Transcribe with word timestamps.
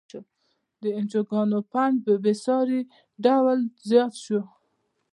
د 0.81 0.83
انجوګانو 0.97 1.57
فنډ 1.71 1.95
په 2.05 2.13
بیسارې 2.23 2.79
ډول 3.25 3.59
زیات 3.89 4.13
شوی. 4.23 4.41